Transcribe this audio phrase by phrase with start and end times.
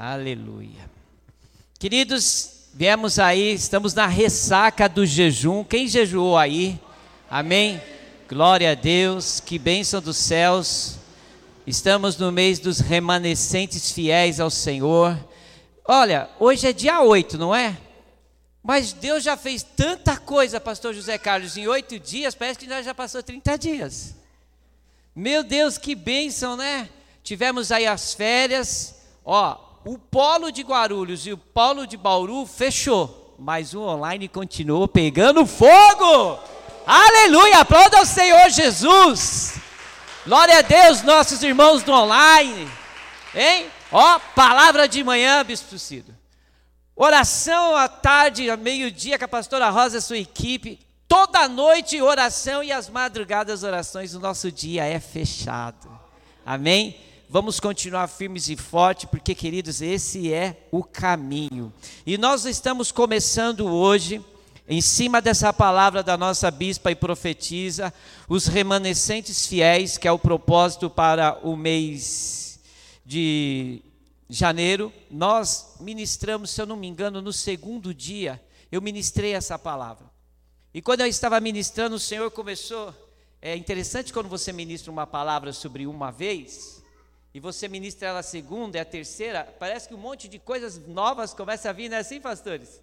[0.00, 0.88] Aleluia.
[1.76, 5.64] Queridos, viemos aí, estamos na ressaca do jejum.
[5.64, 6.80] Quem jejuou aí?
[7.28, 7.82] Amém?
[8.28, 10.98] Glória a Deus, que bênção dos céus.
[11.66, 15.18] Estamos no mês dos remanescentes fiéis ao Senhor.
[15.84, 17.76] Olha, hoje é dia 8, não é?
[18.62, 22.86] Mas Deus já fez tanta coisa, pastor José Carlos, em oito dias, parece que nós
[22.86, 24.14] já passou 30 dias.
[25.12, 26.88] Meu Deus, que bênção, né?
[27.24, 28.94] Tivemos aí as férias,
[29.24, 34.86] ó, o polo de Guarulhos e o polo de Bauru fechou, mas o online continuou
[34.86, 36.38] pegando fogo.
[36.86, 37.60] Aleluia!
[37.60, 39.54] Aplauda o Senhor Jesus.
[40.26, 42.70] Glória a Deus, nossos irmãos do online.
[43.34, 43.68] Hein?
[43.90, 46.14] Ó, palavra de manhã, Bispo Cido.
[46.94, 50.78] Oração à tarde, ao meio-dia, com a pastora Rosa e sua equipe.
[51.08, 54.14] Toda noite oração e as madrugadas orações.
[54.14, 55.88] O nosso dia é fechado.
[56.44, 57.07] Amém?
[57.30, 61.70] Vamos continuar firmes e fortes, porque, queridos, esse é o caminho.
[62.06, 64.24] E nós estamos começando hoje,
[64.66, 67.92] em cima dessa palavra da nossa bispa e profetiza,
[68.30, 72.60] os remanescentes fiéis, que é o propósito para o mês
[73.04, 73.82] de
[74.26, 74.90] janeiro.
[75.10, 80.06] Nós ministramos, se eu não me engano, no segundo dia, eu ministrei essa palavra.
[80.72, 82.94] E quando eu estava ministrando, o Senhor começou.
[83.42, 86.77] É interessante quando você ministra uma palavra sobre uma vez
[87.32, 90.78] e você ministra ela a segunda e a terceira, parece que um monte de coisas
[90.86, 92.82] novas começa a vir, não é assim, pastores?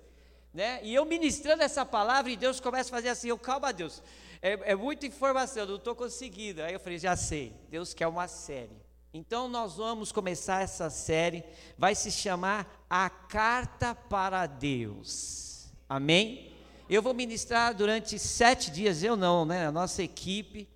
[0.53, 0.79] Né?
[0.83, 4.01] E eu ministrando essa palavra e Deus começa a fazer assim, eu calma Deus,
[4.41, 6.61] é, é muita informação, não estou conseguindo.
[6.61, 8.85] Aí eu falei, já sei, Deus quer uma série.
[9.13, 11.43] Então nós vamos começar essa série,
[11.77, 15.71] vai se chamar A Carta para Deus.
[15.89, 16.53] Amém?
[16.89, 19.66] Eu vou ministrar durante sete dias, eu não, né?
[19.66, 20.69] A nossa equipe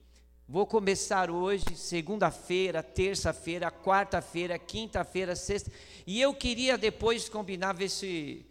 [0.51, 5.71] Vou começar hoje, segunda-feira, terça-feira, quarta-feira, quinta-feira, sexta.
[6.07, 8.43] E eu queria depois combinar, ver se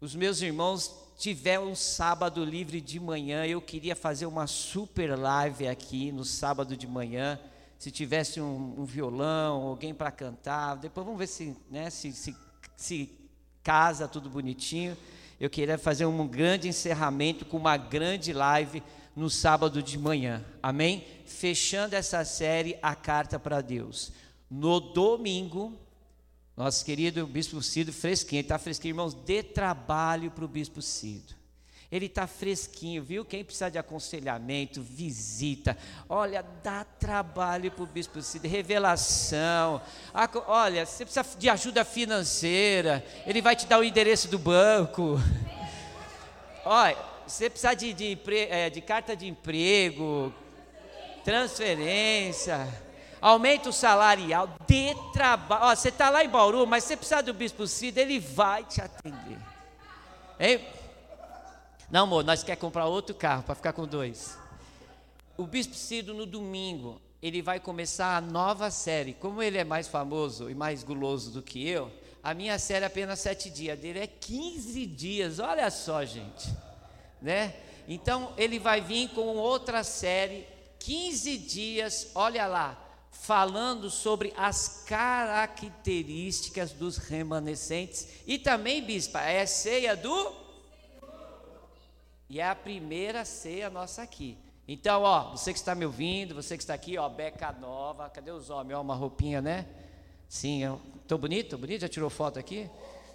[0.00, 3.44] os meus irmãos tiverem um sábado livre de manhã.
[3.44, 7.38] Eu queria fazer uma super live aqui no sábado de manhã.
[7.78, 10.76] Se tivesse um, um violão, alguém para cantar.
[10.76, 12.34] Depois vamos ver se, né, se, se,
[12.74, 13.10] se
[13.62, 14.96] casa tudo bonitinho.
[15.38, 18.82] Eu queria fazer um grande encerramento com uma grande live
[19.14, 20.44] no sábado de manhã.
[20.62, 21.06] Amém?
[21.26, 24.12] Fechando essa série, a carta para Deus.
[24.50, 25.72] No domingo,
[26.56, 31.34] nosso querido Bispo Cido, fresquinho, ele está fresquinho, irmãos, dê trabalho para o Bispo Cido.
[31.90, 33.24] Ele está fresquinho, viu?
[33.24, 35.78] Quem precisa de aconselhamento, visita.
[36.08, 39.80] Olha, dá trabalho para o Bispo Cido, revelação.
[40.48, 45.20] Olha, você precisa de ajuda financeira, ele vai te dar o endereço do banco.
[46.64, 48.18] Olha, você precisa de, de,
[48.50, 50.32] é, de carta de emprego,
[51.24, 52.68] transferência,
[53.20, 55.76] aumento salarial, dê trabalho.
[55.76, 59.38] Você está lá em Bauru, mas você precisa do Bispo Cida, ele vai te atender.
[60.38, 60.60] Hein?
[61.90, 64.38] Não, amor, nós quer comprar outro carro para ficar com dois.
[65.36, 69.14] O Bispo Cido no domingo, ele vai começar a nova série.
[69.14, 71.90] Como ele é mais famoso e mais guloso do que eu,
[72.22, 75.38] a minha série é apenas sete dias, dele é 15 dias.
[75.38, 76.52] Olha só, gente
[77.24, 77.54] né?
[77.88, 80.46] Então ele vai vir com outra série,
[80.78, 82.78] 15 dias, olha lá,
[83.10, 88.08] falando sobre as características dos remanescentes.
[88.26, 90.44] E também, bispa, é ceia do
[92.28, 94.36] e é a primeira ceia nossa aqui.
[94.66, 98.30] Então, ó, você que está me ouvindo, você que está aqui, ó, beca nova, cadê
[98.30, 98.76] os homens?
[98.76, 99.66] Ó, uma roupinha, né?
[100.28, 100.62] Sim,
[101.00, 101.56] estou bonito?
[101.56, 101.82] bonito?
[101.82, 102.68] Já tirou foto aqui?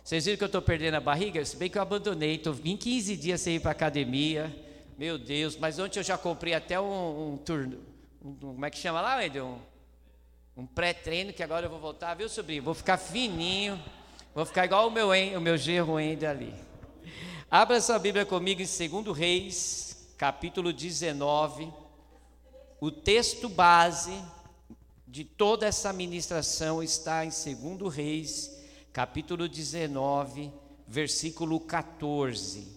[0.10, 1.46] Vocês viram que eu estou perdendo a barriga?
[1.46, 4.52] Se bem que eu abandonei, estou em 15 dias sem ir para academia.
[4.98, 7.78] Meu Deus, mas ontem eu já comprei até um, um turno.
[8.26, 9.60] Um, como é que chama lá, Wendel?
[10.58, 12.64] Um, um pré-treino que agora eu vou voltar, viu, sobrinho?
[12.64, 13.80] Vou ficar fininho.
[14.34, 16.56] Vou ficar igual o meu, o meu gerro Wendel ali.
[17.52, 21.72] Abra sua Bíblia comigo em 2 Reis, capítulo 19.
[22.82, 24.20] O texto base
[25.08, 28.59] de toda essa ministração está em 2 Reis
[29.00, 30.52] capítulo 19,
[30.86, 32.68] versículo 14.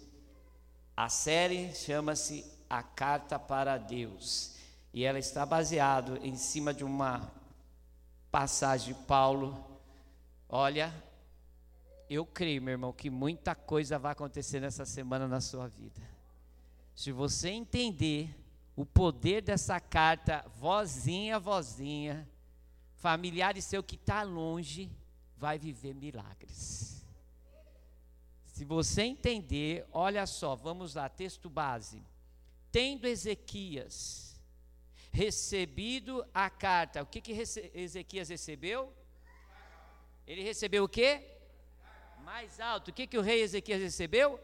[0.96, 4.54] A série chama-se A Carta para Deus
[4.94, 7.28] e ela está baseada em cima de uma
[8.30, 9.66] passagem de Paulo.
[10.48, 10.94] Olha,
[12.08, 16.00] eu creio, meu irmão, que muita coisa vai acontecer nessa semana na sua vida.
[16.94, 18.32] Se você entender
[18.76, 22.28] o poder dessa carta, vozinha, vozinha,
[22.94, 24.88] familiares seu que está longe,
[25.42, 27.04] vai viver milagres.
[28.44, 32.00] Se você entender, olha só, vamos lá, texto base.
[32.70, 34.40] Tendo Ezequias
[35.10, 37.32] recebido a carta, o que, que
[37.74, 38.92] Ezequias recebeu?
[40.28, 41.10] Ele recebeu o quê?
[42.24, 42.92] Mais alto.
[42.92, 44.38] O que, que o rei Ezequias recebeu?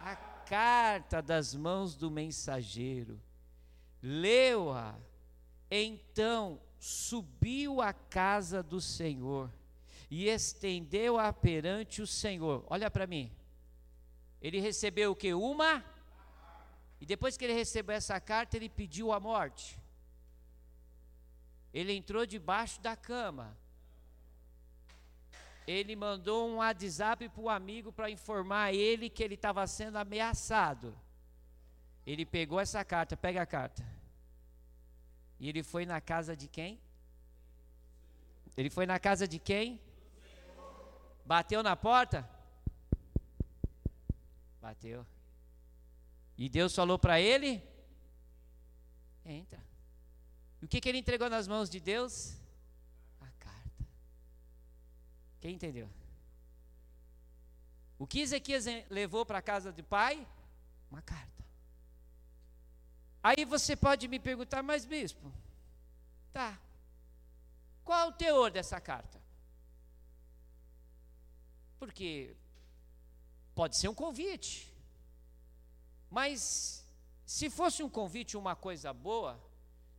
[0.00, 3.20] A carta das mãos do mensageiro.
[4.02, 4.98] Leu-a.
[5.70, 9.48] Então subiu à casa do Senhor
[10.10, 12.64] e estendeu-a perante o Senhor.
[12.68, 13.32] Olha para mim.
[14.42, 15.32] Ele recebeu o que?
[15.32, 15.84] Uma?
[17.00, 19.78] E depois que ele recebeu essa carta, ele pediu a morte.
[21.72, 23.56] Ele entrou debaixo da cama.
[25.66, 30.98] Ele mandou um WhatsApp para o amigo para informar ele que ele estava sendo ameaçado.
[32.04, 33.86] Ele pegou essa carta, pega a carta.
[35.38, 36.80] E ele foi na casa de quem?
[38.56, 39.80] Ele foi na casa de quem?
[41.30, 42.28] Bateu na porta?
[44.60, 45.06] Bateu.
[46.36, 47.62] E Deus falou para ele:
[49.24, 49.64] Entra.
[50.60, 52.36] E o que, que ele entregou nas mãos de Deus?
[53.20, 53.84] A carta.
[55.40, 55.88] Quem entendeu?
[57.96, 60.26] O que Ezequias levou para a casa do pai?
[60.90, 61.44] Uma carta.
[63.22, 65.32] Aí você pode me perguntar, mas bispo,
[66.32, 66.58] tá.
[67.84, 69.19] Qual o teor dessa carta?
[71.90, 72.36] Porque
[73.52, 74.72] pode ser um convite.
[76.08, 76.86] Mas
[77.26, 79.42] se fosse um convite, uma coisa boa,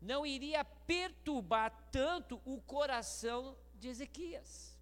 [0.01, 4.79] não iria perturbar tanto o coração de Ezequias.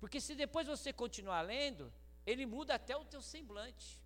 [0.00, 1.92] Porque se depois você continuar lendo,
[2.26, 4.02] ele muda até o teu semblante.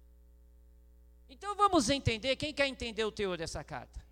[1.27, 4.05] Então vamos entender, quem quer entender o teor dessa carta?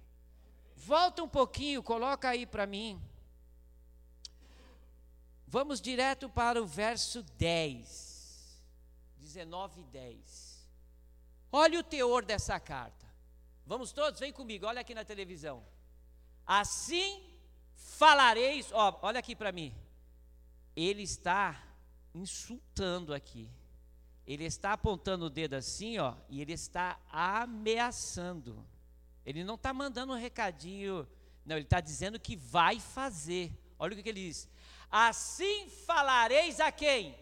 [0.75, 2.99] Volta um pouquinho, coloca aí para mim.
[5.47, 8.65] Vamos direto para o verso 10.
[9.19, 10.69] 19 e 10.
[11.53, 13.07] Olha o teor dessa carta.
[13.65, 15.65] Vamos todos, vem comigo, olha aqui na televisão.
[16.47, 17.25] Assim
[17.75, 19.75] falareis, ó, olha aqui para mim.
[20.75, 21.63] Ele está
[22.15, 23.51] insultando aqui.
[24.27, 28.67] Ele está apontando o dedo assim, ó, e ele está ameaçando.
[29.25, 31.09] Ele não está mandando um recadinho,
[31.45, 33.53] não, ele está dizendo que vai fazer.
[33.79, 34.49] Olha o que, que ele diz:
[34.91, 37.17] Assim falareis a quem?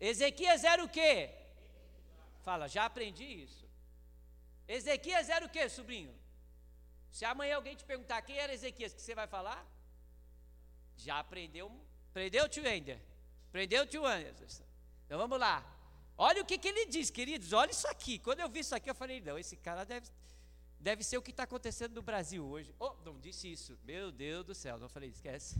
[0.00, 1.30] Ezequias era o quê?
[2.42, 3.68] Fala, já aprendi isso.
[4.66, 6.14] Ezequias era o quê, sobrinho?
[7.10, 9.66] Se amanhã alguém te perguntar quem era Ezequias, que você vai falar?
[10.96, 11.70] Já aprendeu,
[12.10, 13.00] aprendeu, tio Ender?
[13.48, 14.64] Aprendeu, tio Anderson?
[15.06, 15.64] Então vamos lá.
[16.16, 18.18] Olha o que, que ele diz, queridos, olha isso aqui.
[18.18, 20.06] Quando eu vi isso aqui, eu falei, não, esse cara deve,
[20.78, 22.74] deve ser o que está acontecendo no Brasil hoje.
[22.78, 23.78] Oh, não disse isso.
[23.84, 25.58] Meu Deus do céu, não falei, esquece.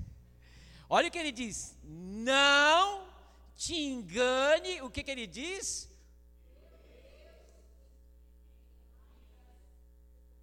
[0.92, 3.06] Olha o que ele diz: não
[3.54, 4.82] te engane.
[4.82, 5.88] O que, que ele diz?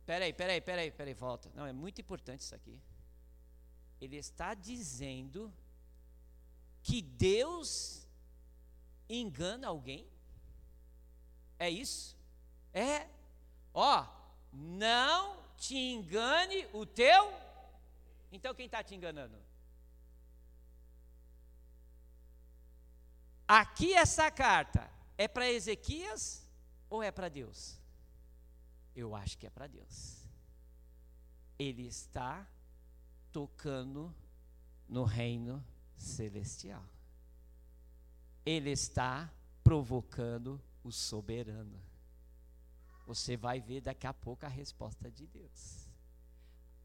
[0.06, 1.52] Peraí, peraí, peraí, peraí, volta.
[1.54, 2.80] Não, é muito importante isso aqui.
[4.00, 5.54] Ele está dizendo
[6.82, 8.08] que Deus
[9.10, 10.08] engana alguém?
[11.60, 12.16] É isso?
[12.74, 13.06] É.
[13.74, 14.06] Ó,
[14.54, 17.34] não te engane o teu.
[18.32, 19.47] Então quem está te enganando?
[23.48, 26.46] Aqui essa carta é para Ezequias
[26.90, 27.80] ou é para Deus?
[28.96, 30.28] Eu acho que é para Deus.
[31.58, 32.46] Ele está
[33.32, 34.14] tocando
[34.88, 35.64] no reino
[35.96, 36.84] celestial.
[38.46, 39.32] Ele está
[39.64, 41.82] provocando o soberano.
[43.06, 45.88] Você vai ver daqui a pouco a resposta de Deus.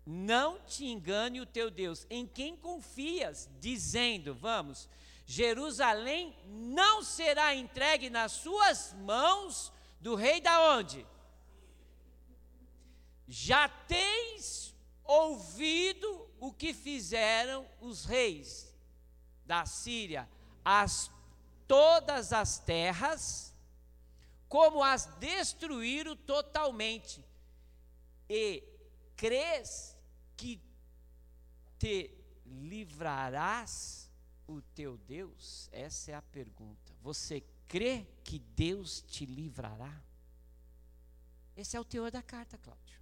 [0.05, 4.89] Não te engane o teu Deus, em quem confias, dizendo, vamos,
[5.25, 11.07] Jerusalém não será entregue nas suas mãos do rei da onde?
[13.29, 14.75] Já tens
[15.05, 18.75] ouvido o que fizeram os reis
[19.47, 20.29] da Síria,
[20.65, 21.11] as
[21.67, 23.55] todas as terras,
[24.49, 27.25] como as destruíram totalmente.
[28.29, 28.63] E
[29.17, 29.97] crês
[30.37, 30.61] que
[31.79, 32.11] te
[32.45, 34.02] livrarás
[34.55, 35.69] o teu Deus?
[35.73, 36.93] Essa é a pergunta.
[37.03, 40.03] Você crê que Deus te livrará?
[41.57, 43.01] Esse é o teor da carta, Cláudio.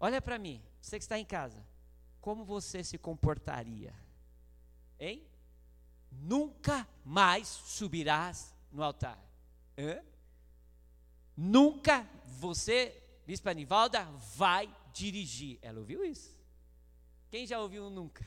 [0.00, 1.64] Olha para mim, você que está em casa.
[2.20, 3.94] Como você se comportaria?
[4.98, 5.26] Hein?
[6.10, 9.18] Nunca mais subirás no altar.
[9.76, 10.02] Hã?
[11.36, 14.04] Nunca você, Bispa Nivalda,
[14.36, 15.58] vai dirigir.
[15.62, 16.36] Ela ouviu isso?
[17.30, 18.26] Quem já ouviu nunca?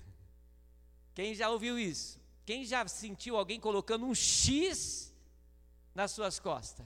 [1.14, 2.20] Quem já ouviu isso?
[2.46, 5.14] Quem já sentiu alguém colocando um X
[5.94, 6.86] nas suas costas?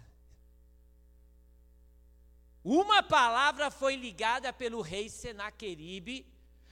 [2.64, 6.26] Uma palavra foi ligada pelo rei Senaqueribe,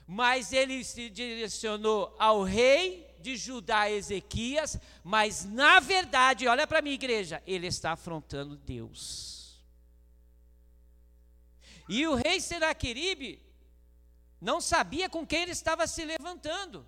[0.07, 6.95] mas ele se direcionou ao rei de Judá Ezequias, mas na verdade, olha para minha
[6.95, 9.63] igreja, ele está afrontando Deus.
[11.87, 13.39] E o rei Senaqueribe
[14.41, 16.85] não sabia com quem ele estava se levantando.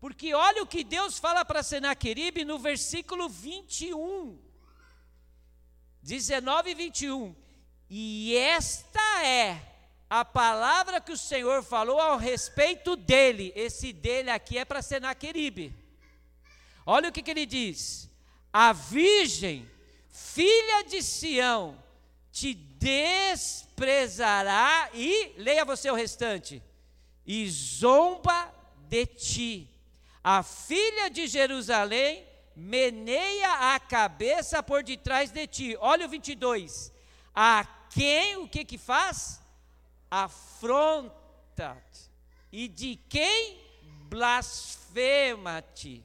[0.00, 4.38] Porque olha o que Deus fala para Senaqueribe no versículo 21.
[6.02, 7.36] 19 e 21.
[7.90, 9.60] E esta é
[10.08, 13.52] a palavra que o Senhor falou ao respeito dele.
[13.56, 15.74] Esse dele aqui é para Senaqueribe.
[16.86, 18.08] Olha o que, que ele diz:
[18.52, 19.68] A virgem,
[20.08, 21.76] filha de Sião,
[22.30, 23.30] te desprezará
[24.94, 26.62] e, leia você o restante,
[27.26, 28.54] e zomba
[28.88, 29.77] de ti
[30.22, 35.76] a filha de Jerusalém meneia a cabeça por detrás de ti.
[35.78, 36.92] Olha o 22.
[37.34, 39.40] A quem o que que faz?
[40.10, 42.10] Afronta-te.
[42.50, 43.60] E de quem
[44.08, 46.04] blasfema-te?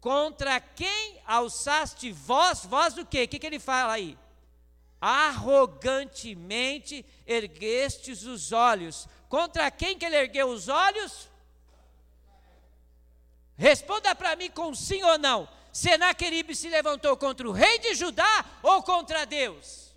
[0.00, 2.64] Contra quem alçaste voz?
[2.64, 3.24] Voz do quê?
[3.24, 4.16] O que, que ele fala aí?
[5.00, 9.08] Arrogantemente erguestes os olhos.
[9.28, 11.28] Contra quem que ele ergueu os olhos?
[13.56, 15.48] Responda para mim com sim ou não.
[15.72, 19.94] Senaqueribe se levantou contra o rei de Judá ou contra Deus?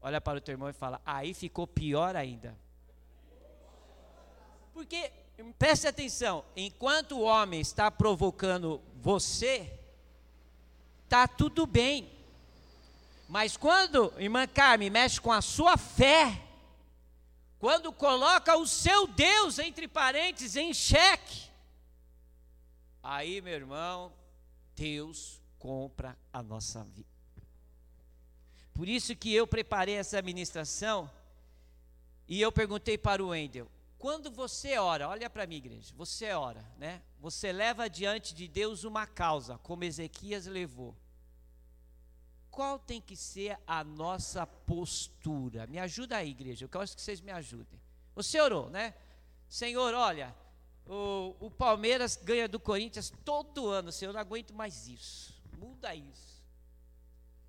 [0.00, 2.56] Olha para o teu irmão e fala: aí ficou pior ainda.
[4.72, 5.10] Porque,
[5.58, 9.72] preste atenção, enquanto o homem está provocando você,
[11.04, 12.10] está tudo bem.
[13.28, 16.45] Mas quando, irmã Carmen, mexe com a sua fé,
[17.66, 21.50] quando coloca o seu Deus, entre parênteses, em xeque,
[23.02, 24.12] aí, meu irmão,
[24.76, 27.08] Deus compra a nossa vida.
[28.72, 31.10] Por isso que eu preparei essa ministração
[32.28, 33.68] e eu perguntei para o Wendel:
[33.98, 37.02] quando você ora, olha para mim, igreja, você ora, né?
[37.18, 40.94] Você leva diante de Deus uma causa, como Ezequias levou
[42.56, 45.66] qual tem que ser a nossa postura?
[45.66, 47.78] Me ajuda aí, igreja, eu quero que vocês me ajudem.
[48.14, 48.94] Você orou, né?
[49.46, 50.34] Senhor, olha,
[50.86, 55.38] o, o Palmeiras ganha do Corinthians todo ano, Senhor, eu não aguento mais isso.
[55.58, 56.42] Muda isso.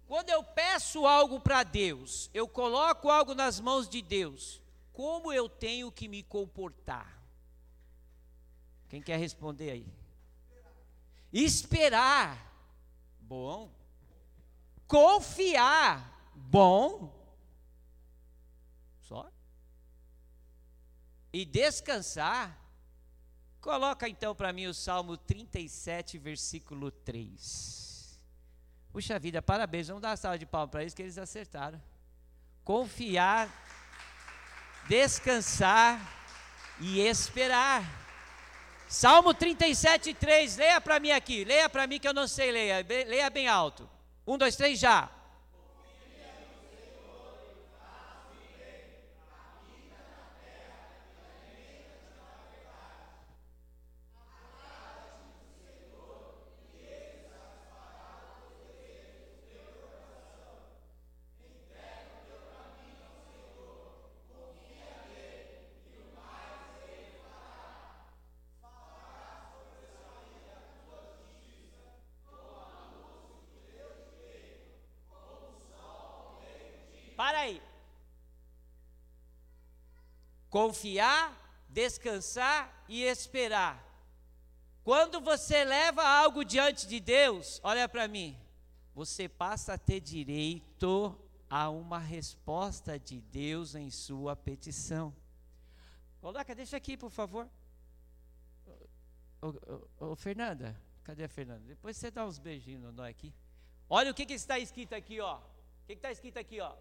[0.05, 4.61] Quando eu peço algo para Deus, eu coloco algo nas mãos de Deus,
[4.91, 7.17] como eu tenho que me comportar?
[8.89, 9.87] Quem quer responder aí?
[11.31, 12.45] Esperar.
[13.21, 13.71] Bom,
[14.87, 17.13] Confiar, bom.
[19.01, 19.29] Só.
[21.33, 22.57] E descansar.
[23.59, 28.17] Coloca então para mim o Salmo 37, versículo 3.
[28.91, 29.89] Puxa vida, parabéns.
[29.89, 31.81] Vamos dar uma salva de palmas para eles que eles acertaram.
[32.63, 33.49] Confiar,
[34.87, 35.99] descansar
[36.79, 37.83] e esperar.
[38.87, 40.55] Salmo 37, 3.
[40.55, 41.43] Leia para mim aqui.
[41.43, 42.85] Leia para mim que eu não sei leia.
[42.87, 43.96] Leia bem alto.
[44.27, 45.09] Um, dois, três, já.
[80.49, 83.83] Confiar, descansar e esperar.
[84.83, 88.39] Quando você leva algo diante de Deus, olha para mim,
[88.95, 91.13] você passa a ter direito
[91.49, 95.13] a uma resposta de Deus em sua petição.
[96.21, 97.49] Coloca, deixa aqui, por favor.
[99.41, 99.47] Ô,
[99.99, 101.63] ô, ô, Fernanda, cadê a Fernanda?
[101.65, 103.33] Depois você dá uns beijinhos no nós aqui.
[103.89, 105.37] Olha o que, que está escrito aqui, ó.
[105.37, 106.75] O que está escrito aqui, ó?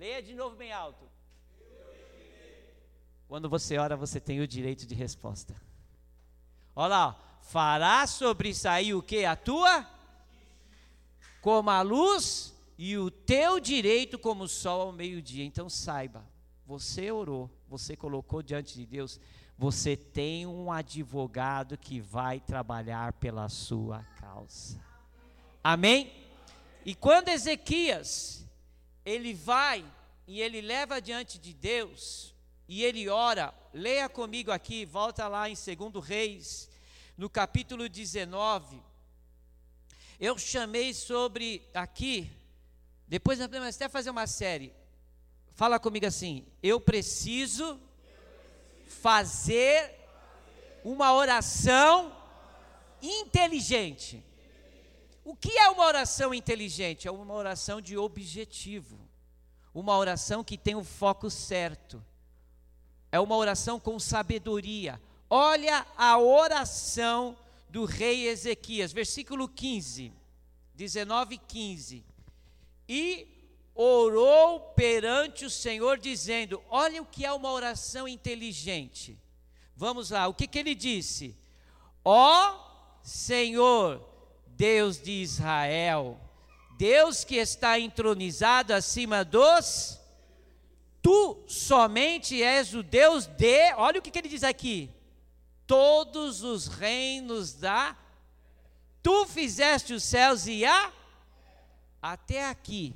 [0.00, 1.06] Leia de novo bem alto.
[3.28, 5.54] Quando você ora, você tem o direito de resposta.
[6.74, 9.26] Olha lá, fará sobressair o que?
[9.26, 9.86] A tua?
[11.42, 15.44] Como a luz e o teu direito como o sol ao meio-dia.
[15.44, 16.24] Então saiba,
[16.64, 19.20] você orou, você colocou diante de Deus,
[19.58, 24.82] você tem um advogado que vai trabalhar pela sua causa.
[25.62, 26.10] Amém?
[26.86, 28.48] E quando Ezequias
[29.10, 29.84] ele vai
[30.26, 32.34] e ele leva diante de Deus
[32.68, 33.52] e ele ora.
[33.74, 36.70] Leia comigo aqui, volta lá em 2 Reis,
[37.16, 38.80] no capítulo 19.
[40.18, 42.30] Eu chamei sobre aqui,
[43.08, 44.72] depois nós podemos até fazer uma série.
[45.54, 47.80] Fala comigo assim: eu preciso
[48.86, 49.92] fazer
[50.84, 52.16] uma oração
[53.02, 54.22] inteligente.
[55.30, 57.06] O que é uma oração inteligente?
[57.06, 58.98] É uma oração de objetivo.
[59.72, 62.04] Uma oração que tem o foco certo.
[63.12, 65.00] É uma oração com sabedoria.
[65.30, 70.12] Olha a oração do rei Ezequias, versículo 15,
[70.74, 72.04] 19 e 15.
[72.88, 73.28] E
[73.72, 79.16] orou perante o Senhor, dizendo: Olha o que é uma oração inteligente.
[79.76, 81.36] Vamos lá, o que, que ele disse?
[82.04, 82.68] Ó
[83.04, 84.09] Senhor,
[84.60, 86.20] Deus de Israel,
[86.76, 89.98] Deus que está entronizado acima dos.
[91.00, 93.72] Tu somente és o Deus de.
[93.76, 94.90] Olha o que, que ele diz aqui:
[95.66, 97.96] todos os reinos da.
[99.02, 100.92] Tu fizeste os céus e a.
[102.02, 102.94] Até aqui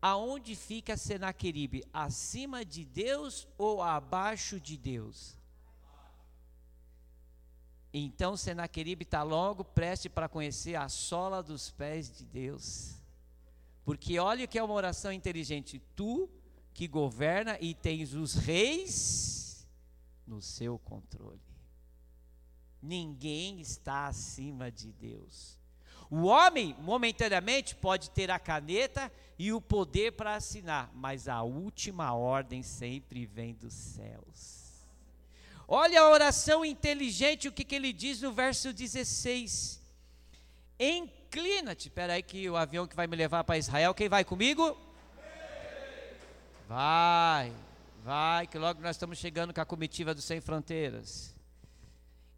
[0.00, 1.84] aonde fica Senaqueribe?
[1.92, 5.37] Acima de Deus ou abaixo de Deus?
[7.92, 12.94] Então Senaqueribe está logo preste para conhecer a sola dos pés de Deus.
[13.84, 15.80] Porque olha que é uma oração inteligente.
[15.96, 16.28] Tu
[16.74, 19.66] que governa e tens os reis
[20.26, 21.40] no seu controle.
[22.80, 25.58] Ninguém está acima de Deus.
[26.10, 32.14] O homem, momentaneamente, pode ter a caneta e o poder para assinar, mas a última
[32.14, 34.57] ordem sempre vem dos céus.
[35.70, 39.78] Olha a oração inteligente, o que, que ele diz no verso 16:
[40.80, 41.88] Inclina-te.
[41.88, 44.74] Espera aí, que o avião que vai me levar para Israel, quem vai comigo?
[46.66, 47.52] Vai,
[48.02, 51.34] vai, que logo nós estamos chegando com a comitiva do Sem Fronteiras.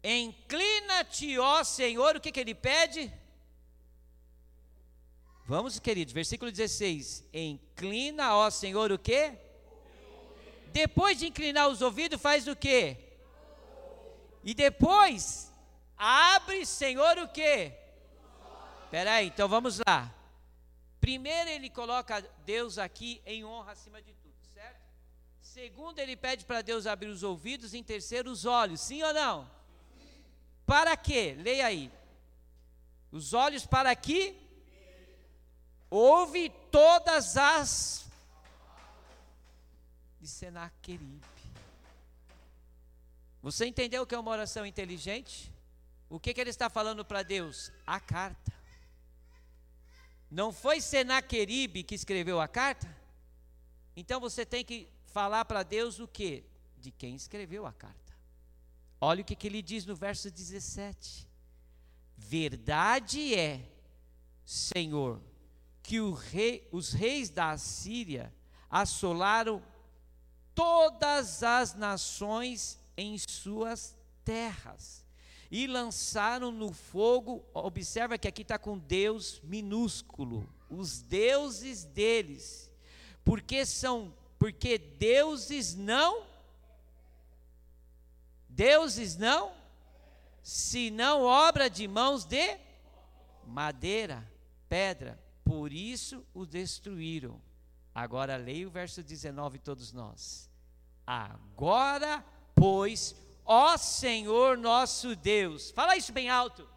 [0.03, 3.13] Inclina-te, ó Senhor, o que, que ele pede?
[5.45, 7.23] Vamos, queridos, versículo 16.
[7.33, 9.37] Inclina, ó Senhor, o quê?
[10.73, 13.10] Depois de inclinar os ouvidos, faz o quê?
[14.43, 15.51] E depois,
[15.97, 17.73] abre, Senhor, o quê?
[18.85, 20.13] Espera aí, então vamos lá.
[20.99, 24.81] Primeiro, ele coloca Deus aqui em honra acima de tudo, certo?
[25.41, 27.73] Segundo, ele pede para Deus abrir os ouvidos.
[27.73, 29.49] Em terceiro, os olhos, sim ou não?
[30.65, 31.35] Para quê?
[31.37, 31.91] Leia aí.
[33.11, 34.37] Os olhos para aqui
[35.89, 38.05] ouve todas as
[40.21, 41.30] de Senaqueribe.
[43.41, 45.51] Você entendeu o que é uma oração inteligente?
[46.09, 47.71] O que, que ele está falando para Deus?
[47.87, 48.53] A carta.
[50.29, 52.87] Não foi Senaqueribe que escreveu a carta?
[53.95, 56.45] Então você tem que falar para Deus o que?
[56.77, 58.13] De quem escreveu a carta.
[58.99, 61.27] Olha o que, que ele diz no verso 17:
[62.15, 63.67] Verdade é,
[64.45, 65.21] Senhor,
[65.81, 65.97] que
[66.31, 68.33] rei, os reis da Assíria
[68.69, 69.61] assolaram
[70.53, 75.05] todas as nações em suas terras
[75.49, 77.43] e lançaram no fogo.
[77.53, 82.71] Observa que aqui está com Deus minúsculo, os deuses deles,
[83.25, 86.23] porque são, porque deuses não,
[88.47, 89.51] deuses não,
[90.41, 92.57] senão obra de mãos de
[93.45, 94.25] madeira,
[94.69, 97.41] pedra, por isso o destruíram.
[97.93, 100.49] Agora leia o verso 19, todos nós.
[101.05, 102.23] Agora,
[102.61, 106.69] pois, ó Senhor nosso Deus, fala isso bem alto.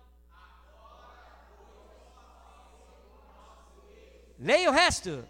[4.39, 5.29] Leia o resto.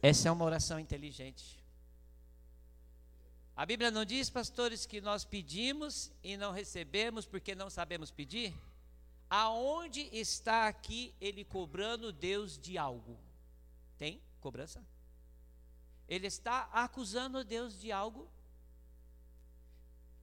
[0.00, 1.62] Essa é uma oração inteligente.
[3.54, 8.54] A Bíblia não diz, pastores, que nós pedimos e não recebemos porque não sabemos pedir?
[9.28, 13.18] Aonde está aqui ele cobrando Deus de algo?
[13.98, 14.84] Tem cobrança?
[16.08, 18.30] Ele está acusando Deus de algo?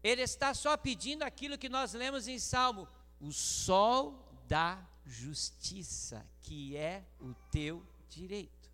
[0.01, 2.87] Ele está só pedindo aquilo que nós lemos em Salmo:
[3.19, 8.71] o sol da justiça, que é o teu direito.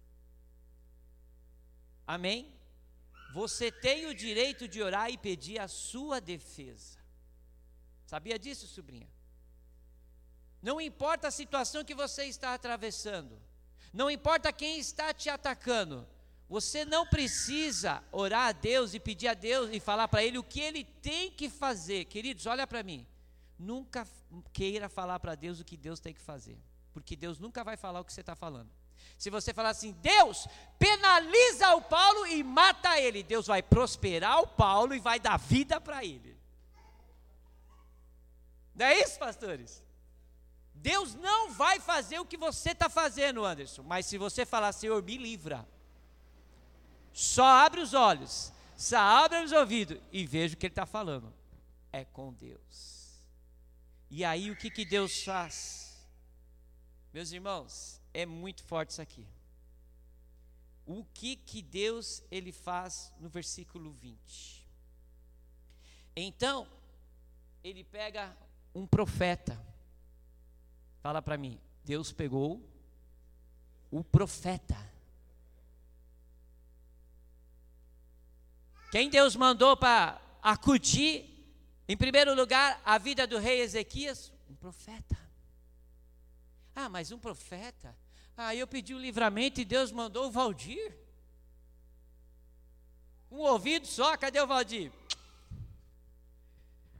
[2.05, 2.53] Amém?
[3.33, 6.97] Você tem o direito de orar e pedir a sua defesa.
[8.05, 9.07] Sabia disso, sobrinha?
[10.61, 13.39] Não importa a situação que você está atravessando,
[13.93, 16.07] não importa quem está te atacando,
[16.49, 20.43] você não precisa orar a Deus e pedir a Deus e falar para Ele o
[20.43, 22.05] que Ele tem que fazer.
[22.05, 23.05] Queridos, olha para mim.
[23.57, 24.07] Nunca
[24.51, 26.57] queira falar para Deus o que Deus tem que fazer,
[26.93, 28.69] porque Deus nunca vai falar o que você está falando.
[29.17, 34.47] Se você falar assim, Deus penaliza o Paulo e mata ele, Deus vai prosperar o
[34.47, 36.37] Paulo e vai dar vida para ele.
[38.73, 39.83] Não é isso, pastores?
[40.81, 43.83] Deus não vai fazer o que você está fazendo, Anderson.
[43.83, 45.67] Mas se você falar, Senhor, me livra.
[47.11, 51.33] Só abre os olhos, só abre os ouvidos e veja o que Ele está falando.
[51.91, 53.19] É com Deus.
[54.09, 55.97] E aí o que, que Deus faz?
[57.13, 59.27] Meus irmãos, é muito forte isso aqui.
[60.85, 64.67] O que que Deus ele faz no versículo 20?
[66.15, 66.67] Então,
[67.63, 68.35] ele pega
[68.73, 69.68] um profeta.
[71.01, 72.61] Fala para mim, Deus pegou
[73.89, 74.77] o profeta.
[78.91, 81.25] Quem Deus mandou para acudir,
[81.87, 84.31] em primeiro lugar, a vida do rei Ezequias?
[84.49, 85.17] Um profeta.
[86.75, 87.95] Ah, mas um profeta?
[88.35, 90.97] Ah, eu pedi o livramento e Deus mandou o Valdir.
[93.31, 94.91] Um ouvido só, cadê o Valdir?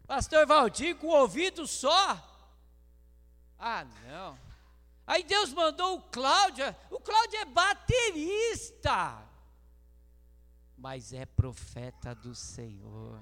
[0.05, 2.28] Pastor Valdir com o ouvido só?
[3.59, 4.37] Ah, não.
[5.05, 9.21] Aí Deus mandou o Cláudio, o Cláudio é baterista,
[10.77, 13.19] mas é profeta do Senhor.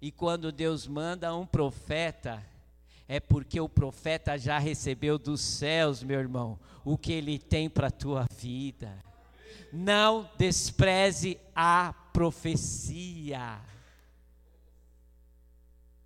[0.00, 2.44] E quando Deus manda um profeta,
[3.06, 7.88] é porque o profeta já recebeu dos céus, meu irmão, o que ele tem para
[7.88, 9.04] a tua vida.
[9.72, 13.60] Não despreze a profecia.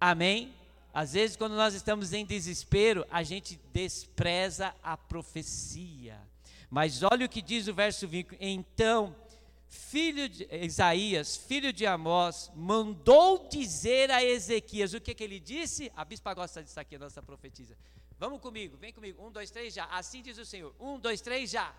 [0.00, 0.52] Amém?
[0.92, 6.20] Às vezes, quando nós estamos em desespero, a gente despreza a profecia.
[6.68, 9.16] Mas olha o que diz o verso 20: Então,
[9.68, 15.90] filho de Isaías, filho de Amós, mandou dizer a Ezequias: O que, que ele disse?
[15.96, 17.76] A bispa gosta disso aqui, a nossa profetisa.
[18.18, 19.24] Vamos comigo, vem comigo.
[19.26, 19.86] Um, dois, três, já.
[19.86, 20.74] Assim diz o Senhor.
[20.78, 21.74] Um, dois, três, já.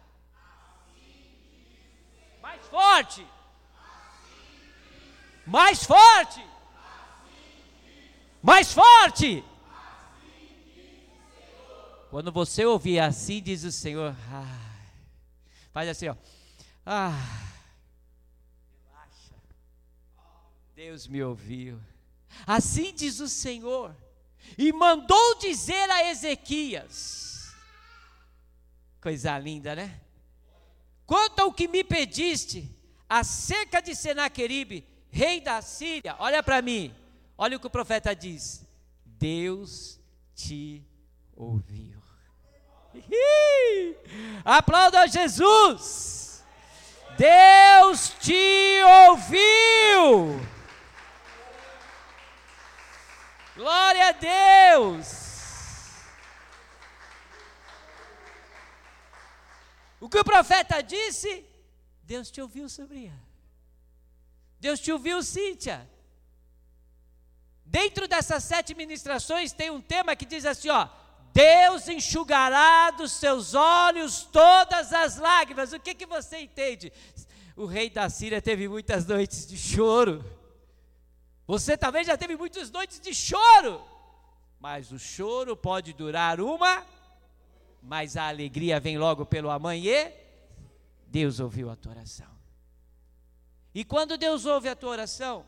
[2.41, 3.25] Mais forte.
[5.45, 6.52] Mais forte.
[8.43, 9.41] Mais forte!
[12.09, 14.69] Quando você ouvir assim diz o Senhor, ah,
[15.71, 16.15] faz assim, ó.
[16.85, 17.17] Ah,
[18.83, 19.33] relaxa.
[20.75, 21.79] Deus me ouviu.
[22.45, 23.95] Assim diz o Senhor.
[24.57, 27.55] E mandou dizer a Ezequias.
[29.01, 30.01] Coisa linda, né?
[31.05, 32.69] Quanto ao que me pediste
[33.07, 36.93] acerca de Senaqueribe, rei da Síria, olha para mim.
[37.37, 38.65] Olha o que o profeta diz:
[39.05, 39.99] Deus
[40.35, 40.83] te
[41.35, 42.01] ouviu.
[44.45, 46.43] Aplauda Jesus.
[47.17, 50.39] Deus te ouviu.
[53.55, 55.23] Glória a Deus.
[59.99, 61.45] O que o profeta disse?
[62.03, 63.17] Deus te ouviu, sobrinha.
[64.59, 65.89] Deus te ouviu, Cíntia.
[67.65, 70.87] Dentro dessas sete ministrações tem um tema que diz assim: ó,
[71.33, 75.73] Deus enxugará dos seus olhos todas as lágrimas.
[75.73, 76.93] O que, que você entende?
[77.55, 80.23] O rei da Síria teve muitas noites de choro.
[81.47, 83.81] Você talvez já teve muitas noites de choro.
[84.59, 86.85] Mas o choro pode durar uma,
[87.81, 90.11] mas a alegria vem logo pelo amanhã.
[91.05, 92.33] Deus ouviu a tua oração.
[93.75, 95.45] E quando Deus ouve a tua oração,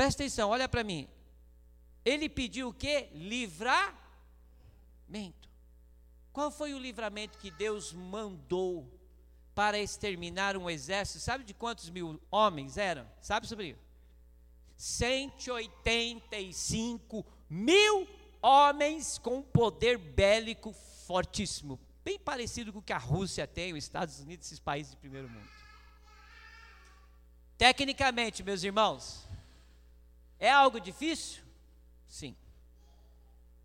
[0.00, 1.06] Presta atenção, olha para mim.
[2.02, 3.10] Ele pediu o que?
[3.12, 4.00] Livramento.
[6.32, 8.90] Qual foi o livramento que Deus mandou
[9.54, 11.20] para exterminar um exército?
[11.20, 13.06] Sabe de quantos mil homens eram?
[13.20, 13.76] Sabe, sobrinho?
[14.74, 18.08] 185 mil
[18.40, 20.72] homens com poder bélico
[21.06, 24.96] fortíssimo, bem parecido com o que a Rússia tem, os Estados Unidos, esses países de
[24.96, 25.50] primeiro mundo.
[27.58, 29.28] Tecnicamente, meus irmãos,
[30.40, 31.42] é algo difícil?
[32.08, 32.34] Sim.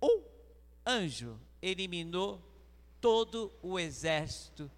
[0.01, 0.23] um
[0.85, 2.41] anjo eliminou
[2.99, 4.69] todo o exército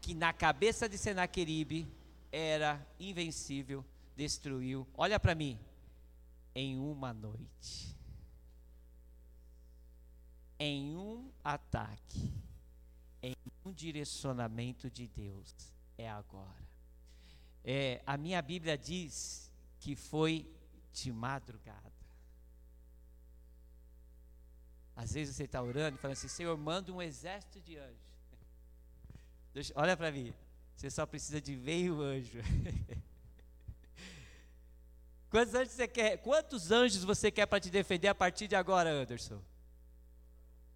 [0.00, 1.86] que na cabeça de Senaqueribe
[2.30, 4.86] era invencível, destruiu.
[4.94, 5.58] Olha para mim,
[6.54, 7.96] em uma noite.
[10.58, 12.32] Em um ataque,
[13.22, 15.54] em um direcionamento de Deus,
[15.98, 16.66] é agora.
[17.62, 19.50] É, a minha Bíblia diz
[19.80, 20.48] que foi
[20.92, 21.95] de madrugada.
[24.96, 28.06] Às vezes você está orando e fala assim: Senhor, manda um exército de anjos.
[29.52, 30.32] Deixa, olha para mim.
[30.74, 32.38] Você só precisa de meio anjo.
[35.30, 36.16] Quantos anjos você quer?
[36.18, 39.40] Quantos anjos você quer para te defender a partir de agora, Anderson?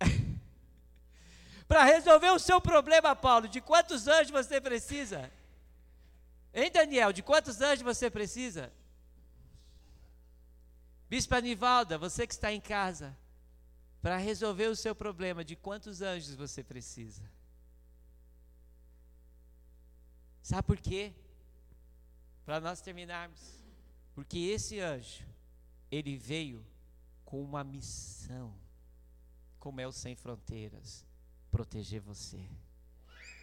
[1.66, 5.32] para resolver o seu problema, Paulo, de quantos anjos você precisa?
[6.52, 7.12] Hein, Daniel?
[7.12, 8.72] De quantos anjos você precisa?
[11.08, 13.16] Bispo Anivalda, você que está em casa,
[14.02, 17.22] para resolver o seu problema, de quantos anjos você precisa?
[20.42, 21.12] Sabe por quê?
[22.44, 23.60] Para nós terminarmos.
[24.14, 25.24] Porque esse anjo,
[25.90, 26.64] ele veio
[27.24, 28.54] com uma missão,
[29.58, 31.04] como é o Sem Fronteiras:
[31.50, 32.40] proteger você,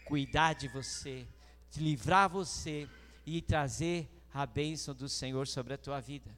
[0.06, 1.28] cuidar de você,
[1.70, 2.90] te livrar você
[3.26, 6.36] e trazer a bênção do Senhor sobre a tua vida.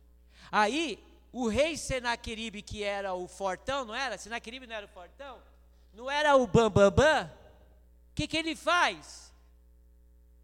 [0.51, 4.17] Aí, o rei Senaqueribe, que era o fortão, não era?
[4.17, 5.41] Senaqueribe não era o fortão?
[5.93, 6.91] Não era o bambambam?
[6.91, 7.31] Bam, bam?
[8.11, 9.31] O que, que ele faz?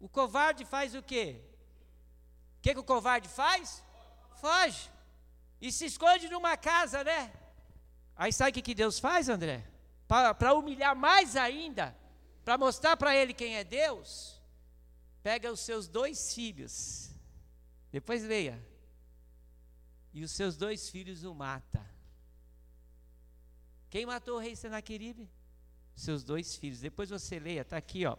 [0.00, 1.40] O covarde faz o quê?
[2.58, 3.82] O que, que o covarde faz?
[4.40, 4.90] Foge.
[5.60, 7.32] E se esconde numa casa, né?
[8.14, 9.64] Aí sabe o que, que Deus faz, André?
[10.06, 11.96] Para humilhar mais ainda,
[12.44, 14.40] para mostrar para ele quem é Deus,
[15.22, 17.10] pega os seus dois filhos.
[17.90, 18.75] Depois leia
[20.16, 21.84] e os seus dois filhos o mata.
[23.90, 25.28] Quem matou o rei Senaqueribe?
[25.94, 26.80] Seus dois filhos.
[26.80, 28.16] Depois você leia, está aqui, ó.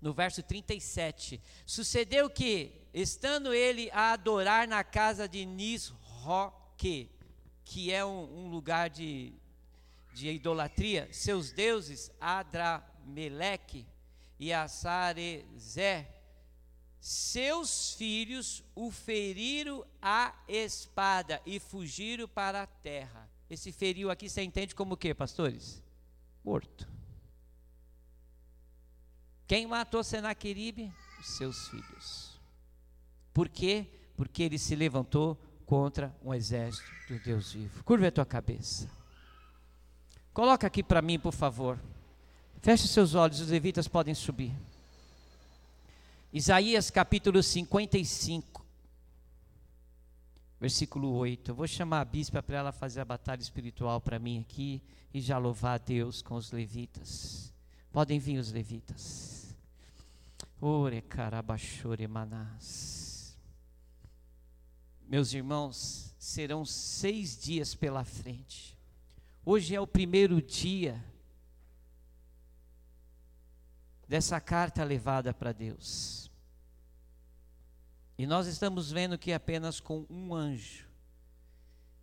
[0.00, 1.42] No verso 37.
[1.66, 7.10] Sucedeu que, estando ele a adorar na casa de Nisroque,
[7.64, 9.32] que é um, um lugar de,
[10.14, 13.84] de idolatria, seus deuses Adrameleque
[14.38, 16.17] e Asarezé,
[17.00, 23.28] seus filhos o feriram a espada e fugiram para a terra.
[23.48, 25.82] Esse feriu aqui você entende como o que, pastores?
[26.44, 26.88] Morto.
[29.46, 30.92] Quem matou Senaqueribe?
[31.18, 32.38] Os seus filhos.
[33.32, 33.86] Por quê?
[34.16, 37.84] Porque ele se levantou contra um exército do Deus vivo.
[37.84, 38.88] Curva a tua cabeça.
[40.34, 41.78] Coloca aqui para mim, por favor.
[42.60, 44.54] Feche seus olhos, os levitas podem subir.
[46.38, 48.64] Isaías capítulo 55,
[50.60, 51.50] versículo 8.
[51.50, 54.80] Eu vou chamar a bispa para ela fazer a batalha espiritual para mim aqui
[55.12, 57.52] e já louvar a Deus com os levitas.
[57.90, 59.52] Podem vir os levitas.
[60.60, 63.36] Ore carabachore manás.
[65.08, 68.78] Meus irmãos, serão seis dias pela frente.
[69.44, 71.04] Hoje é o primeiro dia
[74.06, 76.27] dessa carta levada para Deus.
[78.18, 80.84] E nós estamos vendo que apenas com um anjo,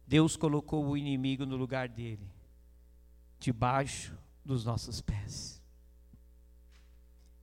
[0.07, 2.25] Deus colocou o inimigo no lugar dele,
[3.37, 5.61] debaixo dos nossos pés.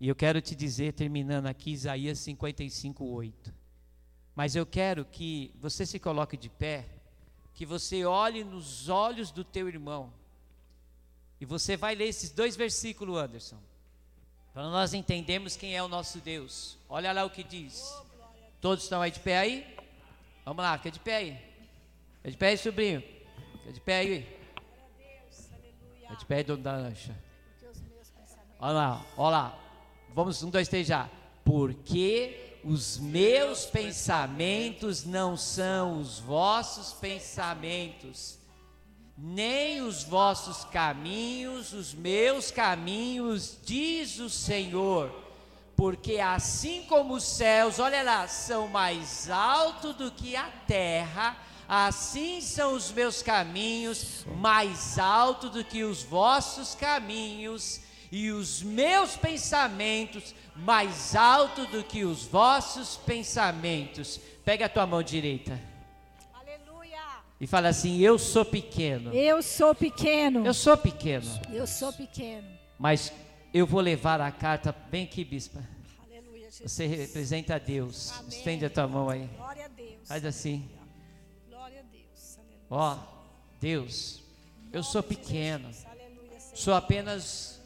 [0.01, 3.55] E eu quero te dizer, terminando aqui, Isaías 55, 8.
[4.35, 6.89] Mas eu quero que você se coloque de pé,
[7.55, 10.11] que você olhe nos olhos do teu irmão.
[11.39, 13.59] E você vai ler esses dois versículos, Anderson.
[14.55, 16.79] Para nós entendermos quem é o nosso Deus.
[16.89, 17.95] Olha lá o que diz.
[18.63, 19.77] Todos estão aí de pé aí?
[20.45, 21.37] Vamos lá, fica de pé aí.
[22.19, 23.03] Fica de pé aí, sobrinho.
[23.59, 24.39] Fica de pé aí.
[26.09, 27.13] É de pé, dono da lancha.
[28.61, 29.59] Olha lá, olha lá.
[30.15, 31.11] Vamos, um, dois, três já.
[31.45, 38.39] Porque os meus pensamentos não são os vossos pensamentos,
[39.19, 45.22] nem os vossos caminhos, os meus caminhos, diz o Senhor.
[45.77, 51.37] Porque assim como os céus, olha lá, são mais altos do que a terra,
[51.69, 57.81] assim são os meus caminhos mais altos do que os vossos caminhos,
[58.13, 64.21] e os meus pensamentos mais altos do que os vossos pensamentos.
[64.45, 65.59] Pega a tua mão direita.
[66.35, 67.01] Aleluia.
[67.41, 69.15] E fala assim: Eu sou pequeno.
[69.15, 70.45] Eu sou pequeno.
[70.45, 71.41] Eu sou pequeno.
[71.51, 72.47] Eu sou pequeno.
[72.79, 73.11] Mas
[73.53, 75.63] eu vou levar a carta bem aqui, bispa.
[76.05, 76.73] Aleluia, Jesus.
[76.73, 78.11] Você representa a Deus.
[78.13, 78.29] Amém.
[78.29, 79.29] Estende a tua mão aí.
[79.37, 80.09] Glória a Deus.
[80.09, 80.69] Faz assim.
[81.49, 82.39] Glória a Deus.
[82.39, 82.67] Aleluia.
[82.71, 82.99] Ó,
[83.61, 84.23] Deus,
[84.73, 85.69] eu sou pequeno.
[85.85, 86.41] Aleluia.
[86.55, 87.61] Sou apenas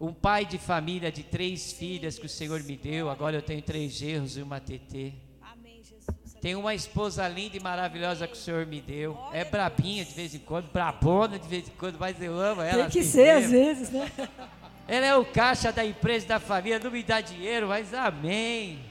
[0.00, 3.10] um pai de família de três filhas que o Senhor me deu.
[3.10, 5.12] Agora eu tenho três gerros e uma TT.
[5.42, 6.38] Amém, Jesus.
[6.40, 9.18] Tenho uma esposa linda e maravilhosa que o Senhor me deu.
[9.30, 12.84] É brabinha de vez em quando, brabona de vez em quando, mas eu amo ela.
[12.84, 13.52] Tem que assim ser às mesmo.
[13.52, 14.10] vezes, né?
[14.92, 18.84] Ela é o caixa da empresa da família, não me dá dinheiro, mas amém.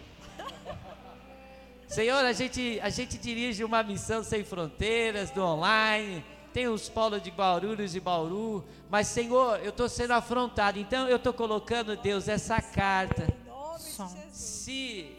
[1.90, 7.22] Senhor, a gente, a gente dirige uma missão sem fronteiras, do online, tem os polos
[7.22, 12.30] de Guarulhos e Bauru, mas Senhor, eu estou sendo afrontado, então eu estou colocando, Deus,
[12.30, 13.28] essa carta.
[14.32, 15.18] Se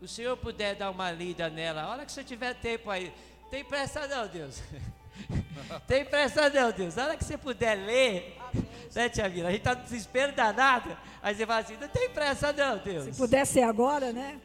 [0.00, 3.12] o Senhor puder dar uma lida nela, a hora que o Senhor tiver tempo aí,
[3.50, 4.62] tem pressa não, Deus.
[5.86, 6.96] tem pressa não, Deus.
[6.98, 8.36] A hora que você puder ler,
[8.94, 9.48] né, Tia Vila?
[9.48, 10.96] A gente está no desespero danado.
[11.22, 13.04] Aí você fala assim, não tem pressa não, Deus.
[13.04, 14.40] Se puder ser agora, né?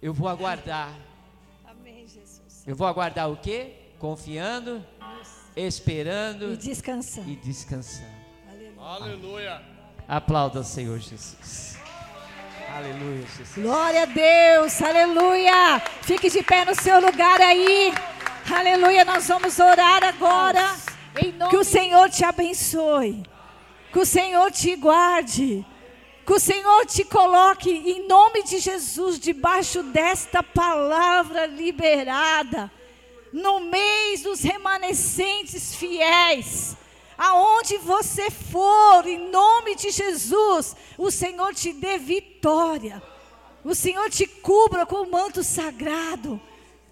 [0.00, 0.92] Eu vou aguardar.
[1.64, 2.62] Amém, Jesus.
[2.66, 3.74] Eu vou aguardar o quê?
[3.98, 4.84] Confiando,
[5.56, 7.30] esperando E descansando.
[7.30, 8.06] e descansando.
[8.48, 8.82] Aleluia.
[8.86, 9.62] Aleluia.
[10.06, 11.76] Aplauda o Senhor Jesus.
[12.74, 13.54] Aleluia, Jesus.
[13.56, 15.80] Glória a Deus, aleluia.
[16.02, 17.92] Fique de pé no seu lugar aí.
[18.48, 20.76] Aleluia, nós vamos orar agora.
[21.50, 23.24] Que o Senhor te abençoe.
[23.92, 25.66] Que o Senhor te guarde.
[26.24, 32.70] Que o Senhor te coloque em nome de Jesus debaixo desta palavra liberada.
[33.32, 36.76] No mês dos remanescentes fiéis.
[37.18, 43.02] Aonde você for, em nome de Jesus, o Senhor te dê vitória.
[43.64, 46.40] O Senhor te cubra com o manto sagrado.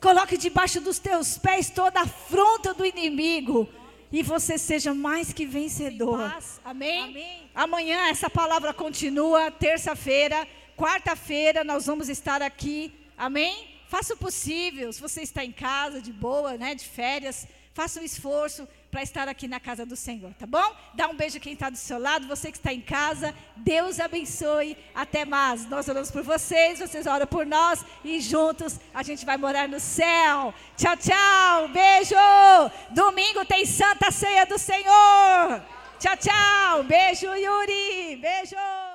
[0.05, 3.67] Coloque debaixo dos teus pés toda a afronta do inimigo.
[4.13, 6.31] E você seja mais que vencedor.
[6.63, 7.49] Amém?
[7.55, 9.51] Amanhã essa palavra continua.
[9.51, 12.93] Terça-feira, quarta-feira, nós vamos estar aqui.
[13.17, 13.67] Amém?
[13.89, 14.93] Faça o possível.
[14.93, 19.29] Se você está em casa, de boa, né, de férias, faça um esforço para estar
[19.29, 20.63] aqui na casa do Senhor, tá bom?
[20.95, 23.35] Dá um beijo quem está do seu lado, você que está em casa.
[23.57, 24.77] Deus abençoe.
[24.95, 25.69] Até mais.
[25.69, 29.81] Nós oramos por vocês, vocês oram por nós e juntos a gente vai morar no
[29.81, 30.55] céu.
[30.77, 31.69] Tchau, tchau.
[31.71, 32.15] Beijo.
[32.91, 35.61] Domingo tem Santa Ceia do Senhor.
[35.99, 36.85] Tchau, tchau.
[36.85, 38.15] Beijo, Yuri.
[38.15, 38.94] Beijo.